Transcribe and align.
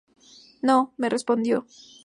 No, 0.63 0.95
me 0.97 1.09
respondió. 1.09 1.67